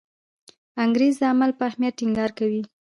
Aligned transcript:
انګریز 0.83 1.15
د 1.19 1.23
عمل 1.33 1.51
په 1.57 1.63
اهمیت 1.69 1.93
ټینګار 1.99 2.31
کوي. 2.39 2.61